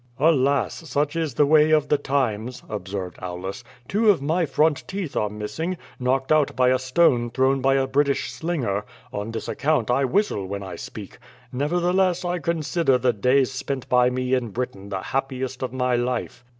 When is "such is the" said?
0.89-1.45